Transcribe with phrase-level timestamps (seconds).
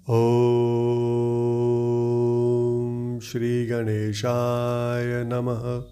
[0.00, 0.06] ॐ
[3.22, 5.84] श्रीगणेशाय नमः।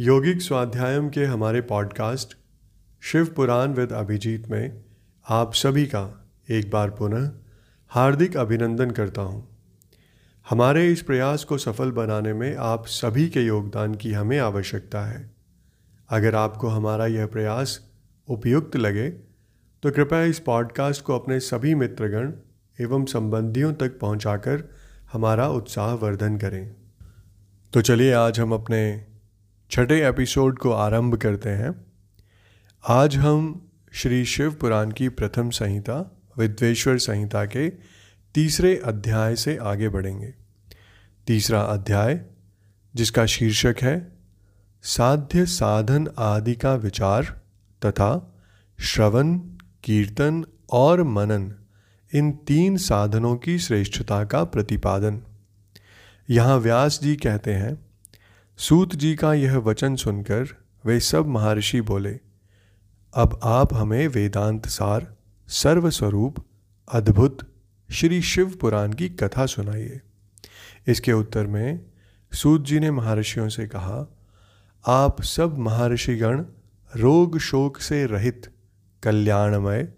[0.00, 2.36] यौगिक स्वाध्यायम के हमारे पॉडकास्ट
[3.00, 4.84] शिव पुराण विद अभिजीत में
[5.28, 7.30] आप सभी का एक बार पुनः
[7.88, 9.51] हार्दिक अभिनंदन करता हूँ।
[10.50, 15.30] हमारे इस प्रयास को सफल बनाने में आप सभी के योगदान की हमें आवश्यकता है।
[16.08, 17.78] अगर आपको हमारा यह प्रयास
[18.28, 19.08] उपयुक्त लगे
[19.82, 22.32] तो कृपया इस पॉडकास्ट को अपने सभी मित्रगण
[22.80, 24.64] एवं संबंधियों तक पहुंचाकर
[25.12, 26.74] हमारा उत्साह वर्धन करें।
[27.72, 29.06] तो चलिए आज हम अपने
[29.70, 31.74] छठे एपिसोड को आरंभ करते हैं।
[32.88, 37.91] आज हम श्री शिव पुराण की प्रथम संहिता, विद्वेश्वर संहिता के
[38.34, 40.34] तीसरे अध्याय से आगे बढ़ेंगे।
[41.26, 42.24] तीसरा अध्याय,
[42.94, 44.12] जिसका शीर्षक है,
[44.82, 47.24] साध्य साधन आदि का विचार
[47.86, 48.40] तथा
[48.80, 49.38] श्रवण,
[49.84, 51.54] कीर्तन और मनन,
[52.14, 55.22] इन तीन साधनों की श्रेष्ठता का प्रतिपादन।
[56.30, 57.86] यहाँ व्यास जी कहते हैं,
[58.56, 60.46] सूत जी का यह वचन सुनकर
[60.84, 62.20] वे सब महर्षि बोले,
[63.14, 65.16] अब आप हमें वेदांत सार
[65.48, 66.44] सर्वस्वरूप,
[66.92, 67.51] अद्भुत
[67.92, 70.00] श्री शिव पुराण की कथा सुनाइए।
[70.86, 71.80] इसके उत्तर में
[72.32, 74.16] सूत जी ने महर्षियों से कहा,
[74.86, 76.44] आप सब महर्षिगण
[76.96, 78.52] रोग शोक से रहित,
[79.02, 79.92] कल्याणमय,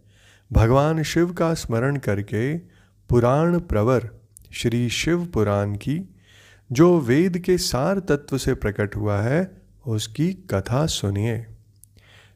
[0.53, 2.59] भगवान शिव का स्मरण करके
[3.09, 4.11] पुराण प्रवर
[4.53, 6.15] श्री शिव पुराण की,
[6.73, 11.47] जो वेद के सार तत्व से प्रकट हुआ है, उसकी कथा सुनिए।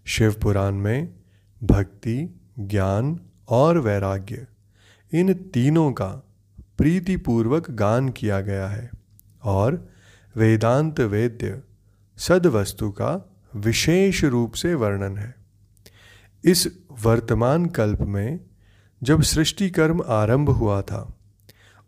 [0.05, 1.15] शिव पुराण में
[1.63, 4.47] भक्ति, ज्ञान और वैराग्य
[5.13, 6.07] इन तीनों का
[6.79, 8.91] प्रीतिपूर्वक गान किया गया है
[9.43, 9.89] और
[10.37, 11.63] वेदांत वेद्य
[12.17, 15.35] सदवस्तु का विशेष रूप से वर्णन है।
[16.45, 16.69] इस
[17.03, 18.41] वर्तमान कल्प में
[19.03, 21.17] जब सृष्टि कर्म आरंभ हुआ था,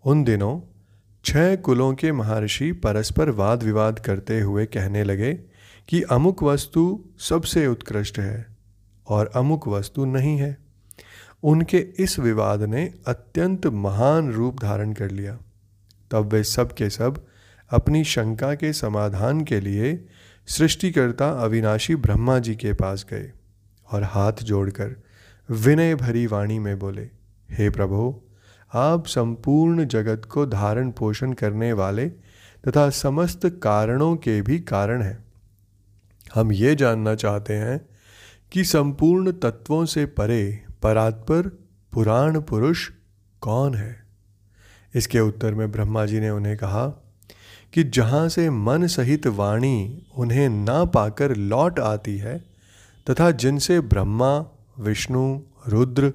[0.05, 0.61] उन दिनों
[1.25, 5.35] छह कुलों के महर्षि परस्पर वाद विवाद करते हुए कहने लगे
[5.89, 8.47] कि अमुक वस्तु सबसे उत्कृष्ट है
[9.09, 10.70] और अमुक वस्तु नहीं है।
[11.43, 15.39] उनके इस विवाद ने अत्यंत महान रूप धारण कर लिया।
[16.11, 17.27] तब वे सब के सब
[17.71, 20.05] अपनी शंका के समाधान के लिए
[20.47, 23.33] सृष्टिकर्ता अविनाशी ब्रह्मा जी के पास गए
[23.93, 24.97] और हाथ जोड़कर
[25.51, 27.09] विनय भरी वाणी में बोले,
[27.51, 28.21] हे प्रभु,
[28.73, 32.09] आप संपूर्ण जगत को धारण पोषण करने वाले
[32.69, 35.25] तथा समस्त कारणों के भी कारण हैं।
[36.35, 37.89] हम ये जानना चाहते हैं
[38.53, 41.47] कि संपूर्ण तत्वों से परे परात्पर
[41.93, 42.91] पुराण पुरुष
[43.41, 44.07] कौन है?
[44.95, 46.89] इसके उत्तर में ब्रह्मा जी ने उन्हें कहा
[47.73, 52.39] कि जहाँ से मन सहित वाणी उन्हें ना पाकर लौट आती है,
[53.11, 54.47] तथा जिनसे ब्रह्मा,
[54.79, 56.13] विष्णु, रुद्र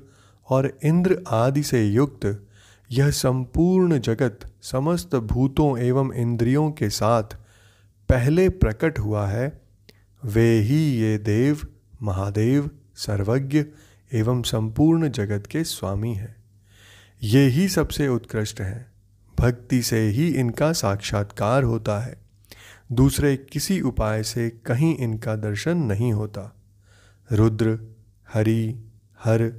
[0.50, 2.48] और इंद्र आदि से युक्त
[2.92, 7.24] यह संपूर्ण जगत समस्त भूतों एवं इंद्रियों के साथ
[8.10, 9.62] पहले प्रकट हुआ है,
[10.26, 11.68] वे ही ये देव,
[12.04, 13.66] महादेव, सर्वज्ञ
[14.16, 16.36] एवं संपूर्ण जगत के स्वामी हैं।
[17.24, 18.92] ये ही सबसे उत्कृष्ट हैं।
[19.40, 22.18] भक्ति से ही इनका साक्षात्कार होता है।
[22.92, 26.56] दूसरे किसी उपाय से कहीं इनका दर्शन नहीं होता।
[27.32, 27.80] रुद्र,
[28.34, 28.80] हरि,
[29.24, 29.50] हर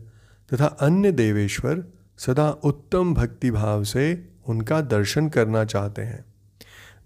[0.52, 1.84] तथा अन्य देवेश्वर
[2.18, 6.24] सदा उत्तम भक्ति भाव से उनका दर्शन करना चाहते हैं।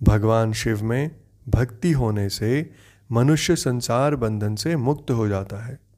[0.02, 1.16] भगवान शिव में
[1.48, 2.70] भक्ति होने से
[3.12, 5.89] मनुष्य संसार बंधन से मुक्त हो जाता है।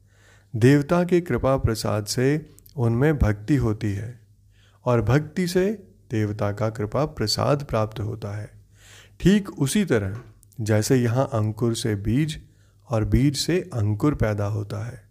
[0.53, 2.45] देवता के कृपा प्रसाद से
[2.77, 4.19] उनमें भक्ति होती है
[4.85, 5.69] और भक्ति से
[6.11, 8.49] देवता का कृपा प्रसाद प्राप्त होता है।
[9.19, 10.19] ठीक उसी तरह
[10.61, 12.39] जैसे यहाँ अंकुर से बीज
[12.89, 15.01] और बीज से अंकुर पैदा होता है,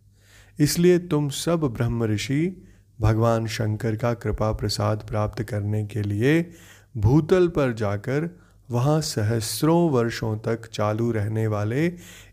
[0.58, 2.64] इसलिए तुम सब ब्रह्म ऋषि
[3.00, 6.50] भगवान शंकर का कृपा प्रसाद प्राप्त करने के लिए
[6.96, 8.30] भूतल पर जाकर
[8.70, 11.86] वहाँ सहस्रों वर्षों तक चालू रहने वाले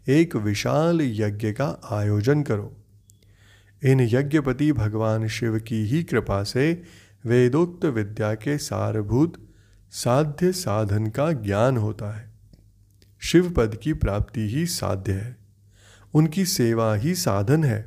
[0.10, 2.75] एक विशाल यज्ञ का आयोजन करो।
[3.84, 6.84] इन यज्ञपति भगवान शिव की ही कृपा से
[7.26, 9.34] वेदोक्त विद्या के सारभूत
[9.92, 12.30] साध्य साधन का ज्ञान होता है।
[13.20, 15.38] शिव पद की प्राप्ति ही साध्य है।
[16.14, 17.81] उनकी सेवा ही साधन है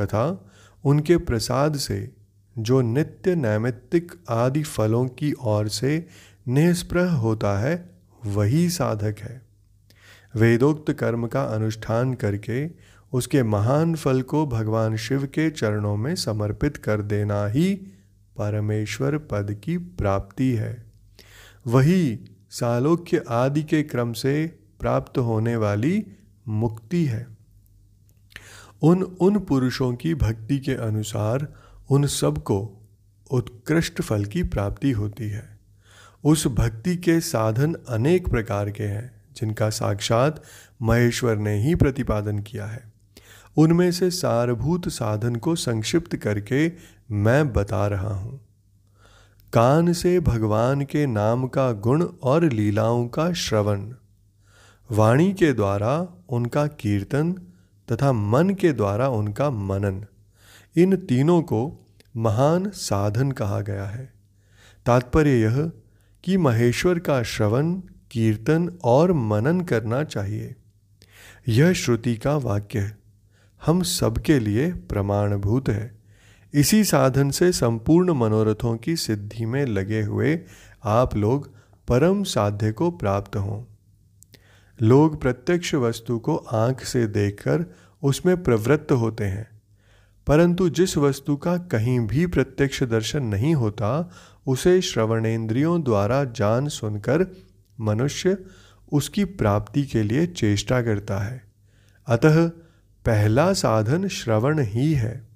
[0.00, 0.50] तथा
[0.84, 2.10] उनके प्रसाद से
[2.58, 6.06] जो नित्य नैमित्तिक आदि फलों की ओर से
[6.48, 7.90] निष्प्रह होता है,
[8.26, 9.42] वही साधक है।
[10.36, 16.76] वेदोक्त कर्म का अनुष्ठान करके उसके महान फल को भगवान शिव के चरणों में समर्पित
[16.76, 17.74] कर देना ही
[18.36, 20.84] परमेश्वर पद की प्राप्ति है।
[21.66, 22.20] वही
[22.50, 24.46] सालोक्य आदि के क्रम से
[24.80, 26.06] प्राप्त होने वाली
[26.48, 27.26] मुक्ति है।
[28.82, 31.52] उन उन पुरुषों की भक्ति के अनुसार
[31.90, 32.82] उन सबको
[33.30, 35.58] उत्कृष्ट फल की प्राप्ति होती है।
[36.24, 40.42] उस भक्ति के साधन अनेक प्रकार के हैं, जिनका साक्षात
[40.82, 42.91] महेश्वर ने ही प्रतिपादन किया है।
[43.56, 46.72] उनमें से सारभूत साधन को संक्षिप्त करके
[47.10, 48.40] मैं बता रहा हूँ।
[49.52, 53.92] कान से भगवान के नाम का गुण और लीलाओं का श्रवण,
[54.90, 57.32] वाणी के द्वारा उनका कीर्तन
[57.88, 60.04] तथा मन के द्वारा उनका मनन,
[60.76, 61.60] इन तीनों को
[62.16, 64.12] महान साधन कहा गया है।
[64.86, 65.70] तात्पर्य यह
[66.24, 67.72] कि महेश्वर का श्रवण,
[68.10, 70.54] कीर्तन और मनन करना चाहिए।
[71.48, 73.01] यह श्रुति का वाक्य है।
[73.66, 75.98] हम सबके लिए प्रमाणभूत है।
[76.54, 80.40] इसी साधन से संपूर्ण मनोरथों की सिद्धि में लगे हुए
[80.84, 81.54] आप लोग
[81.88, 83.64] परम साध्य को प्राप्त हों।
[84.82, 87.66] लोग प्रत्यक्ष वस्तु को आँख से देखकर
[88.02, 89.62] उसमें प्रवृत्त होते हैं।
[90.26, 94.10] परंतु जिस वस्तु का कहीं भी प्रत्यक्ष दर्शन नहीं होता,
[94.46, 97.36] उसे श्रवणेन्द्रियों द्वारा जान सुनकर
[97.80, 98.38] मनुष्य
[98.92, 101.44] उसकी प्राप्ति के लिए चेष्टा करता है।
[102.06, 102.50] अतः
[103.06, 105.28] पहला साधन श्रवण ही है।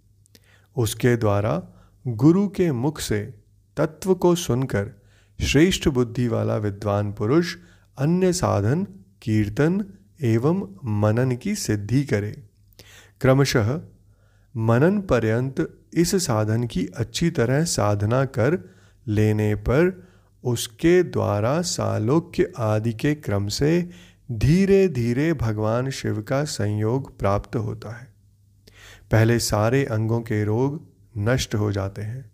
[0.76, 1.62] उसके द्वारा
[2.08, 3.34] गुरु के मुख से
[3.76, 4.90] तत्व को सुनकर
[5.40, 7.56] श्रेष्ठ बुद्धि वाला विद्वान पुरुष
[7.98, 8.84] अन्य साधन,
[9.22, 9.84] कीर्तन
[10.22, 10.68] एवं
[11.00, 12.42] मनन की सिद्धि करे।
[13.20, 13.80] क्रमशः
[14.56, 18.58] मनन पर्यंत इस साधन की अच्छी तरह साधना कर
[19.08, 20.08] लेने पर
[20.44, 23.90] उसके द्वारा सालोक्य आदि के क्रम से
[24.31, 28.06] धीरे धीरे भगवान शिव का संयोग प्राप्त होता है।
[29.11, 30.81] पहले सारे अंगों के रोग
[31.19, 32.31] नष्ट हो जाते हैं,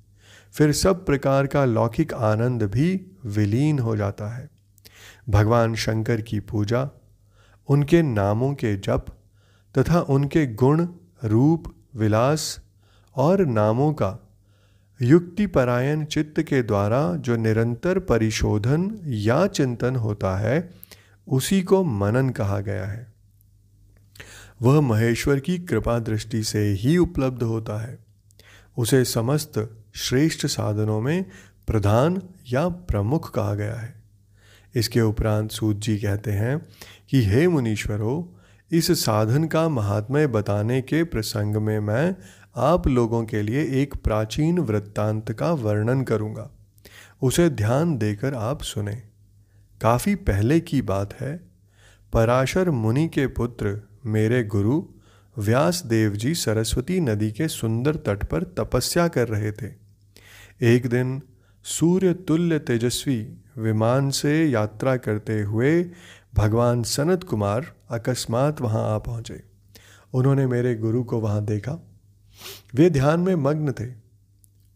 [0.52, 4.48] फिर सब प्रकार का लौकिक आनंद भी विलीन हो जाता है।
[5.28, 6.88] भगवान शंकर की पूजा,
[7.68, 9.06] उनके नामों के जप
[9.78, 10.86] तथा उनके गुण,
[11.24, 12.58] रूप, विलास
[13.16, 14.18] और नामों का
[15.00, 20.81] युक्तिपरायण चित्त के द्वारा जो निरंतर परिशोधन या चिंतन होता है
[21.28, 23.12] उसी को मनन कहा गया है।
[24.62, 27.98] वह महेश्वर की कृपा दृष्टि से ही उपलब्ध होता है।
[28.78, 31.24] उसे समस्त श्रेष्ठ साधनों में
[31.66, 32.22] प्रधान
[32.52, 34.02] या प्रमुख कहा गया है।
[34.74, 36.58] इसके उपरांत सूत जी कहते हैं
[37.10, 38.38] कि, हे मुनीश्वरों,
[38.70, 42.16] इस साधन का महात्म्य बताने के प्रसंग में मैं
[42.56, 46.50] आप लोगों के लिए एक प्राचीन वृत्तांत का वर्णन करूँगा।
[47.22, 49.11] उसे ध्यान देकर आप सुने।
[49.82, 51.50] काफ़ी पहले की बात है।
[52.12, 54.82] पराशर मुनि के पुत्र, मेरे गुरु
[55.38, 59.74] व्यास देव जी सरस्वती नदी के सुंदर तट पर तपस्या कर रहे थे।
[60.62, 61.22] एक दिन
[61.62, 65.90] सूर्य तुल्य तेजस्वी विमान से यात्रा करते हुए
[66.34, 69.42] भगवान सनत कुमार अकस्मात वहाँ आ पहुँचे।
[70.14, 71.90] उन्होंने मेरे गुरु को वहाँ देखा।
[72.74, 73.94] वे ध्यान में मग्न थे।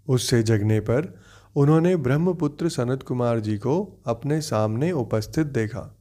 [0.09, 1.26] उससे जगने पर
[1.57, 5.99] उन्होंने ब्रह्मपुत्र सनत कुमार जी को अपने सामने उपस्थित देखा।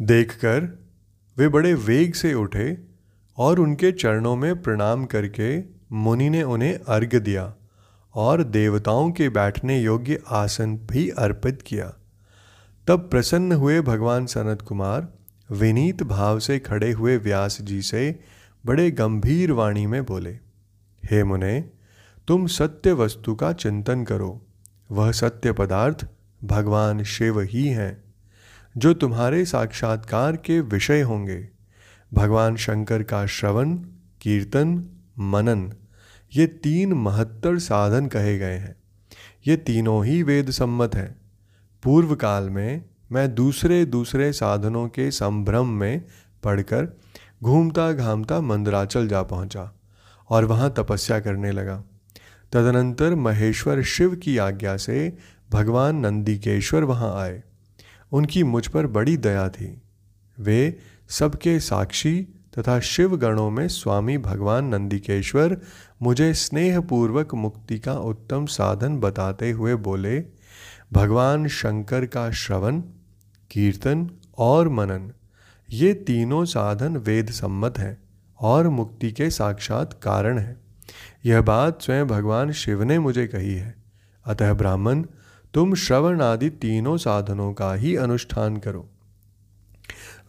[0.00, 0.64] देखकर
[1.36, 2.78] वे बड़े वेग से उठे
[3.38, 5.58] और उनके चरणों में प्रणाम करके
[5.92, 7.54] मुनि ने उन्हें अर्घ दिया
[8.14, 11.86] और देवताओं के बैठने योग्य आसन भी अर्पित किया।
[12.86, 15.08] तब प्रसन्न हुए भगवान सनत कुमार
[15.50, 18.20] विनीत भाव से खड़े हुए व्यास जी से
[18.66, 20.38] बड़े गंभीर वाणी में बोले,
[21.02, 21.60] हे मुने,
[22.28, 24.47] तुम सत्य वस्तु का चिंतन करो।
[24.90, 26.08] वह सत्य पदार्थ
[26.44, 28.04] भगवान शिव ही हैं,
[28.76, 31.48] जो तुम्हारे साक्षात्कार के विषय होंगे।
[32.14, 33.78] भगवान शंकर का श्रवण,
[34.20, 34.84] कीर्तन,
[35.18, 35.72] मनन,
[36.36, 38.76] ये तीन महत्तर साधन कहे गए हैं।
[39.46, 41.20] ये तीनों ही वेद सम्मत हैं।
[41.82, 46.04] पूर्व काल में मैं दूसरे दूसरे साधनों के संभ्रम में
[46.42, 46.98] पढ़कर
[47.42, 49.72] घूमता घामता मंदराचल जा पहुँचा
[50.30, 51.84] और वहाँ तपस्या करने लगा।
[52.52, 55.16] तदनंतर महेश्वर शिव की आज्ञा से
[55.50, 57.42] भगवान नंदिकेश्वर वहाँ आए।
[58.12, 59.82] उनकी मुझ पर बड़ी दया थी।
[60.40, 60.78] वे
[61.08, 62.28] सबके साक्षी
[62.58, 65.60] तथा शिव गणों में स्वामी भगवान नंदिकेश्वर
[66.02, 70.24] मुझे स्नेहपूर्वक मुक्ति का उत्तम साधन बताते हुए बोले,
[70.92, 72.80] भगवान शंकर का श्रवण,
[73.50, 75.12] कीर्तन और मनन,
[75.70, 77.98] ये तीनों साधन वेद सम्मत हैं
[78.40, 80.67] और मुक्ति के साक्षात कारण हैं।
[81.24, 83.74] यह बात स्वयं भगवान शिव ने मुझे कही है।
[84.26, 85.04] अतः ब्राह्मण,
[85.54, 88.90] तुम श्रवण आदि तीनों साधनों का ही अनुष्ठान करो।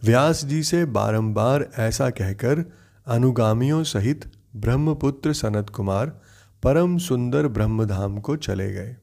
[0.04, 2.72] व्यास जी से बारंबार ऐसा कहकर
[3.06, 6.20] अनुगामियों सहित ब्रह्मपुत्र सनत कुमार
[6.62, 8.96] परम सुंदर ब्रह्मधाम को चले गए।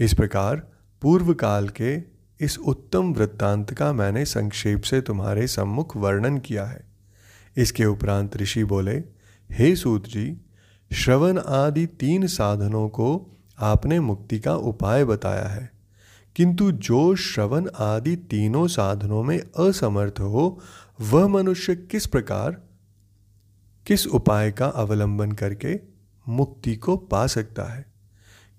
[0.00, 0.56] इस प्रकार
[1.02, 6.86] पूर्व काल के इस उत्तम वृत्तांत का मैंने संक्षेप से तुम्हारे सम्मुख वर्णन किया है।
[7.56, 9.04] इसके उपरांत ऋषि बोले,
[9.50, 10.40] हे सूत जी
[10.92, 15.72] श्रवण आदि तीन साधनों को आपने मुक्ति का उपाय बताया है।
[16.36, 20.60] किंतु जो श्रवण आदि तीनों साधनों में असमर्थ हो,
[21.00, 22.62] वह मनुष्य किस प्रकार,
[23.86, 25.80] किस उपाय का अवलंबन करके
[26.28, 27.86] मुक्ति को पा सकता है?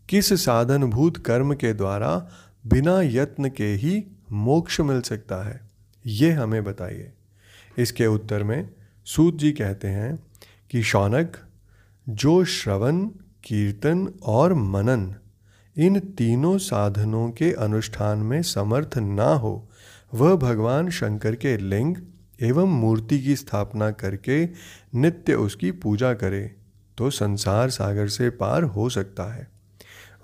[0.09, 2.29] किस साधनभूत कर्म के द्वारा
[2.67, 5.61] बिना यत्न के ही मोक्ष मिल सकता है?
[6.05, 7.13] ये हमें बताइए।
[7.77, 8.69] इसके उत्तर में
[9.05, 10.19] सूत जी कहते हैं
[10.71, 11.37] कि शौनक
[12.09, 13.05] जो श्रवण,
[13.43, 15.15] कीर्तन और मनन
[15.77, 19.69] इन तीनों साधनों के अनुष्ठान में समर्थ ना हो,
[20.13, 21.95] वह भगवान शंकर के लिंग
[22.41, 24.45] एवं मूर्ति की स्थापना करके
[24.95, 26.55] नित्य उसकी पूजा करे
[26.97, 29.47] तो संसार सागर से पार हो सकता है।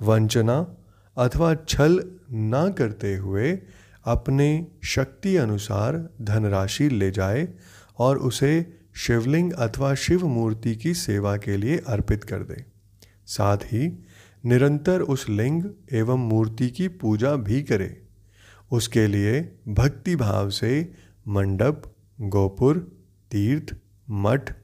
[0.01, 0.75] वंचना
[1.17, 3.59] अथवा छल ना करते हुए
[4.05, 7.47] अपने शक्ति अनुसार धनराशि ले जाए
[7.99, 12.65] और उसे शिवलिंग अथवा शिव मूर्ति की सेवा के लिए अर्पित कर दे।
[13.25, 14.05] साथ ही,
[14.45, 18.01] निरंतर उस लिंग एवं मूर्ति की पूजा भी करे।
[18.71, 20.93] उसके लिए भक्ति भाव से
[21.27, 22.97] मंडप, गोपुर,
[23.31, 23.75] तीर्थ,
[24.09, 24.55] मठ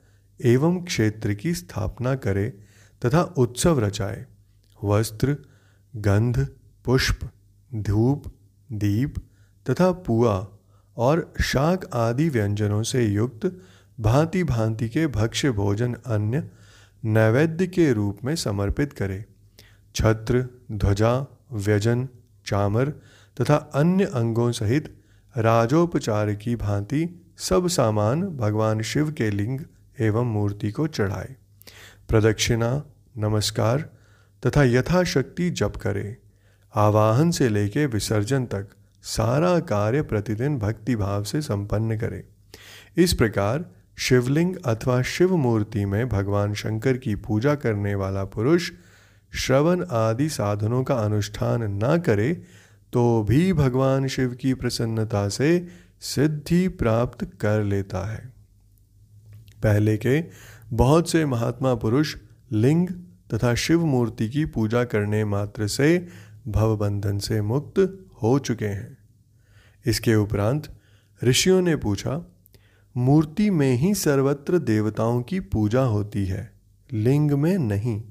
[0.45, 2.49] एवं क्षेत्र की स्थापना करे
[3.05, 4.25] तथा उत्सव रचाए।
[4.83, 5.37] वस्त्र,
[5.95, 6.47] गंध,
[6.85, 7.29] पुष्प,
[7.75, 8.23] धूप,
[8.71, 9.15] दीप
[9.69, 10.47] तथा पुआ
[10.97, 13.61] और शाक आदि व्यंजनों से युक्त
[14.01, 16.49] भांति भांति के भक्ष्य भोजन अन्य
[17.05, 19.25] नैवेद्य के रूप में समर्पित करे।
[19.95, 22.07] छत्र, ध्वजा, व्यजन,
[22.45, 22.89] चामर
[23.41, 25.01] तथा अन्य अंगों सहित
[25.37, 29.59] राजोपचार की भांति सब सामान भगवान शिव के लिंग
[29.99, 31.35] एवं मूर्ति को चढ़ाए।
[32.09, 32.83] प्रदक्षिणा,
[33.17, 33.89] नमस्कार
[34.47, 36.17] तथा यथाशक्ति जप करे।
[36.75, 38.67] आवाहन से लेके विसर्जन तक
[39.03, 42.27] सारा कार्य प्रतिदिन भक्ति भाव से संपन्न करे।
[42.97, 48.71] इस प्रकार शिवलिंग अथवा शिव मूर्ति में भगवान शंकर की पूजा करने वाला पुरुष
[49.35, 52.33] श्रवण आदि साधनों का अनुष्ठान न करे
[52.93, 55.67] तो भी भगवान शिव की प्रसन्नता से
[55.99, 58.33] सिद्धि प्राप्त कर लेता है।
[59.63, 60.23] पहले के
[60.73, 62.15] बहुत से महात्मा पुरुष
[62.51, 62.87] लिंग
[63.33, 66.07] तथा शिव मूर्ति की पूजा करने मात्र से
[66.47, 68.97] भवबंधन से मुक्त हो चुके हैं।
[69.85, 70.79] इसके उपरांत
[71.23, 72.30] ऋषियों ने पूछा
[72.97, 76.53] मूर्ति में ही सर्वत्र देवताओं की पूजा होती है,
[76.93, 78.01] लिंग में नहीं।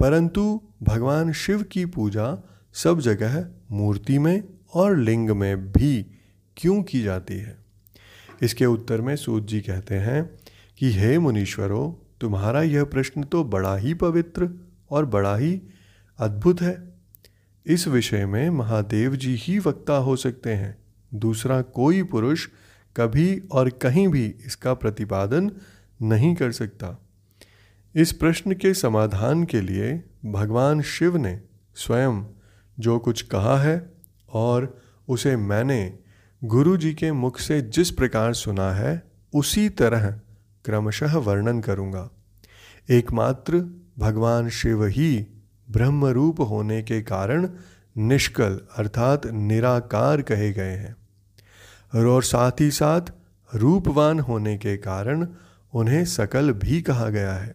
[0.00, 4.42] परंतु भगवान शिव की पूजा सब जगह मूर्ति में
[4.74, 6.06] और लिंग में भी
[6.56, 7.58] क्यों की जाती है?
[8.42, 10.30] इसके उत्तर में सूत जी कहते हैं
[10.78, 14.50] कि, हे मुनीश्वरों, तुम्हारा यह प्रश्न तो बड़ा ही पवित्र
[14.90, 15.62] और बड़ा ही
[16.18, 16.94] अद्भुत है।
[17.66, 20.78] इस विषय में महादेव जी ही वक्ता हो सकते हैं।
[21.14, 22.48] दूसरा कोई पुरुष
[22.96, 25.50] कभी और कहीं भी इसका प्रतिपादन
[26.02, 26.98] नहीं कर सकता।
[27.94, 31.40] इस प्रश्न के समाधान के लिए भगवान शिव ने
[31.74, 32.24] स्वयं
[32.80, 33.92] जो कुछ कहा है
[34.32, 35.98] और उसे मैंने
[36.44, 39.02] गुरु जी के मुख से जिस प्रकार सुना है,
[39.34, 40.10] उसी तरह
[40.64, 42.10] क्रमशः वर्णन करूँगा।
[42.90, 45.26] एकमात्र भगवान शिव ही
[45.70, 47.48] ब्रह्म रूप होने के कारण
[47.96, 50.96] निष्कल अर्थात निराकार कहे गए हैं।
[51.94, 53.00] और साथ ही साथ
[53.54, 55.28] रूपवान होने के कारण
[55.74, 57.54] उन्हें सकल भी कहा गया है।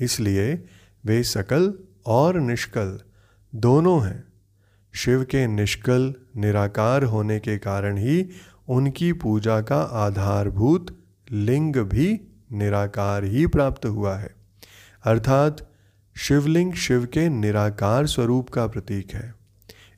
[0.00, 0.64] इसलिए
[1.04, 1.74] वे सकल
[2.06, 3.00] और निष्कल
[3.54, 4.24] दोनों हैं।
[4.94, 8.28] शिव के निष्कल, निराकार होने के कारण ही
[8.68, 12.20] उनकी पूजा का आधारभूत लिंग भी
[12.52, 14.34] निराकार ही प्राप्त हुआ है।
[15.04, 15.70] अर्थात
[16.16, 19.34] शिवलिंग शिव के निराकार स्वरूप का प्रतीक है।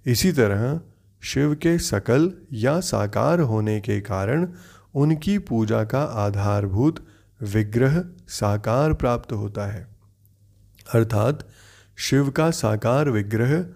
[0.06, 0.80] इसी तरह
[1.24, 4.52] शिव के सकल या साकार होने के कारण
[4.94, 7.06] उनकी पूजा का आधारभूत
[7.42, 9.88] विग्रह साकार प्राप्त होता है।
[10.94, 11.48] अर्थात,
[11.96, 13.66] शिव का साकार विग्रह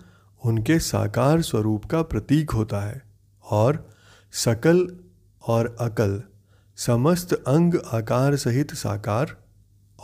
[0.45, 3.03] उनके साकार स्वरूप का प्रतीक होता है
[3.51, 3.91] और
[4.33, 4.97] सकल
[5.47, 6.23] और अकल
[6.77, 9.37] समस्त अंग आकार सहित साकार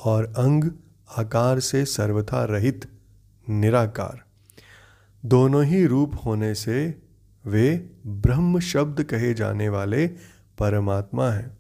[0.05, 0.71] और अंग
[1.19, 2.89] आकार से सर्वथा रहित
[3.49, 4.23] निराकार।
[5.27, 7.04] दोनों ही रूप होने से
[7.47, 10.07] वे ब्रह्म शब्द कहे जाने वाले
[10.59, 11.59] परमात्मा हैं।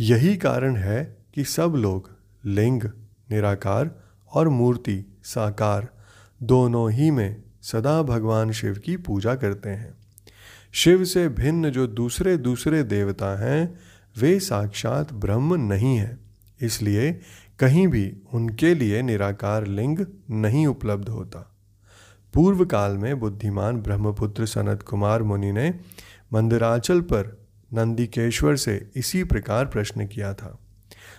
[0.00, 2.10] यही कारण है कि सब लोग
[2.44, 2.82] लिंग,
[3.30, 3.90] निराकार
[4.32, 5.88] और मूर्ति, साकार
[6.42, 9.94] दोनों ही में सदा भगवान शिव की पूजा करते हैं।
[10.72, 13.80] शिव से भिन्न जो दूसरे दूसरे देवता हैं,
[14.18, 16.20] वे साक्षात ब्रह्म नहीं हैं।
[16.60, 17.20] इसलिए
[17.58, 21.55] कहीं भी उनके लिए निराकार लिंग नहीं उपलब्ध होता।
[22.36, 25.74] पूर्व काल में बुद्धिमान ब्रह्मपुत्र सनत कुमार मुनि ने
[26.32, 30.58] मंदिराचल पर नंदिकेश्वर से इसी प्रकार प्रश्न किया था।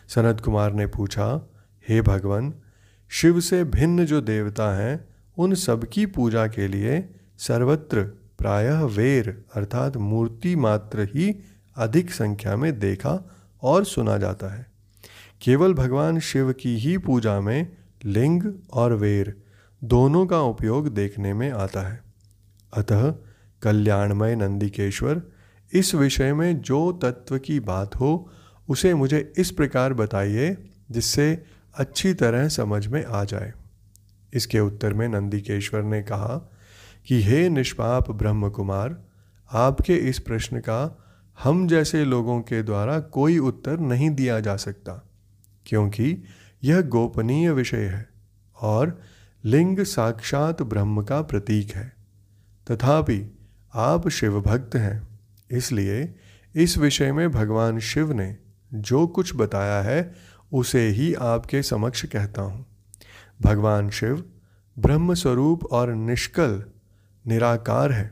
[0.07, 1.49] सनत कुमार ने पूछा,
[1.89, 2.53] हे भगवान,
[3.09, 5.07] शिव से भिन्न जो देवता हैं,
[5.37, 8.03] उन सबकी पूजा के लिए सर्वत्र
[8.37, 11.39] प्रायः वेर अर्थात मूर्ति मात्र ही
[11.77, 13.29] अधिक संख्या में देखा
[13.63, 14.65] और सुना जाता है।
[15.41, 19.46] केवल भगवान शिव की ही पूजा में लिंग और वेर
[19.83, 22.03] दोनों का उपयोग देखने में आता है।
[22.73, 23.15] अतः
[23.61, 25.21] कल्याणमय नंदिकेश्वर,
[25.73, 28.31] इस विषय में जो तत्व की बात हो,
[28.69, 30.57] उसे मुझे इस प्रकार बताइए,
[30.91, 31.43] जिससे
[31.75, 33.53] अच्छी तरह समझ में आ जाए।
[34.33, 36.51] इसके उत्तर में नंदिकेश्वर ने कहा
[37.07, 39.03] कि, हे निष्पाप ब्रह्म कुमार
[39.51, 41.03] आपके इस प्रश्न का
[41.43, 45.09] हम जैसे लोगों के द्वारा कोई उत्तर नहीं दिया जा सकता,
[45.65, 46.23] क्योंकि
[46.63, 48.09] यह गोपनीय विषय है
[48.61, 49.01] और
[49.47, 51.93] लिंग साक्षात ब्रह्म का प्रतीक है।
[52.67, 53.37] तथापि
[53.73, 55.07] आप शिव भक्त हैं,
[55.51, 56.15] इसलिए
[56.55, 58.37] इस विषय में भगवान शिव ने
[58.73, 60.15] जो कुछ बताया है,
[60.53, 62.65] उसे ही आपके समक्ष कहता हूँ।
[63.41, 64.23] भगवान शिव
[64.79, 66.63] ब्रह्म स्वरूप और निष्कल,
[67.27, 68.11] निराकार है,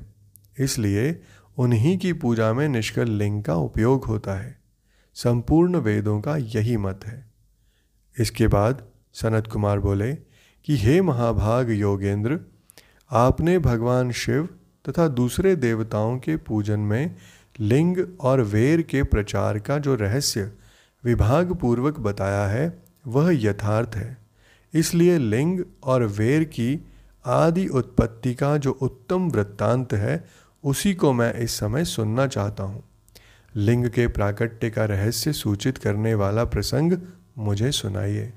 [0.59, 1.21] इसलिए
[1.57, 4.59] उन्हीं की पूजा में निष्कल लिंग का उपयोग होता है।
[5.13, 7.25] संपूर्ण वेदों का यही मत है।
[8.19, 10.34] इसके बाद सनत कुमार बोले
[10.65, 12.39] कि हे महाभाग योगेंद्र,
[13.11, 14.49] आपने भगवान शिव
[14.89, 17.15] तथा दूसरे देवताओं के पूजन में
[17.59, 20.51] लिंग और वेर के प्रचार का जो रहस्य
[21.03, 24.17] विभाग पूर्वक बताया है, वह यथार्थ है।
[24.73, 26.87] इसलिए लिंग और वेर की
[27.25, 30.25] आदि उत्पत्ति का जो उत्तम वृत्तांत है,
[30.63, 32.83] उसी को मैं इस समय सुनना चाहता हूँ।
[33.55, 36.97] लिंग के प्राकट्य का रहस्य सूचित करने वाला प्रसंग
[37.37, 38.33] मुझे सुनाइए।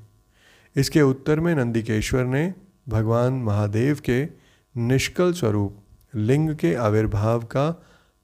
[0.78, 2.54] इसके उत्तर में नंदिकेश्वर ने
[2.88, 4.28] भगवान महादेव के
[4.76, 5.78] निष्कल स्वरूप,
[6.14, 7.70] लिंग के आविर्भाव का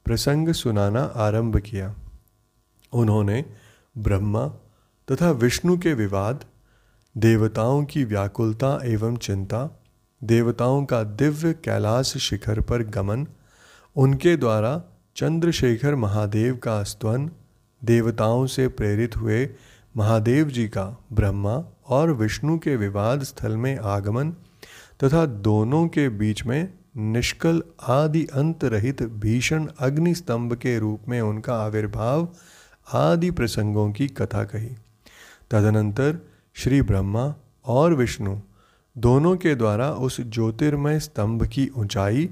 [0.05, 1.95] प्रसंग सुनाना आरंभ किया।
[2.93, 3.45] उन्होंने
[3.97, 4.47] ब्रह्मा
[5.11, 6.45] तथा विष्णु के विवाद,
[7.17, 9.81] देवताओं की व्याकुलता एवं चिंता,
[10.23, 13.27] देवताओं का दिव्य कैलाश शिखर पर गमन,
[13.95, 14.83] उनके द्वारा
[15.15, 17.31] चंद्रशेखर महादेव का स्तवन,
[17.83, 19.49] देवताओं से प्रेरित हुए
[19.97, 24.31] महादेव जी का ब्रह्मा और विष्णु के विवाद स्थल में आगमन
[25.03, 31.21] तथा दोनों के बीच में निष्कल आदि अंत रहित भीषण अग्नि स्तंभ के रूप में
[31.21, 32.27] उनका आविर्भाव
[32.93, 34.75] आदि प्रसंगों की कथा कही।
[35.51, 36.19] तदनंतर
[36.53, 38.37] श्री ब्रह्मा और विष्णु
[38.97, 42.29] दोनों के द्वारा उस ज्योतिर्मय स्तंभ की ऊंचाई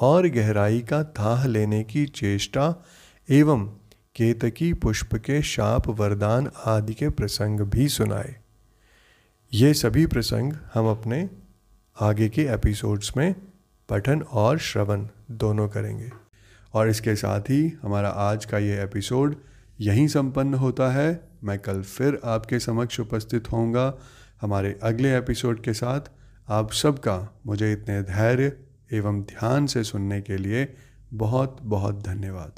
[0.00, 2.74] और गहराई का थाह लेने की चेष्टा
[3.30, 3.68] एवं
[4.16, 8.36] केतकी पुष्प के शाप, वरदान आदि के प्रसंग भी सुनाए।
[9.52, 11.30] ये सभी प्रसंग हम अपने
[12.00, 13.34] आगे के एपिसोड्स में
[13.88, 16.10] पठन और श्रवण दोनों करेंगे।
[16.74, 19.36] और इसके साथ ही हमारा आज का ये एपिसोड
[19.80, 23.94] यहीं संपन्न होता है। मैं कल फिर आपके समक्ष उपस्थित होऊँगा
[24.40, 26.00] हमारे अगले एपिसोड के साथ।
[26.48, 28.56] आप सबका मुझे इतने धैर्य
[28.92, 30.76] एवं ध्यान से सुनने के लिए
[31.14, 32.52] बहुत बहुत धन्यवाद।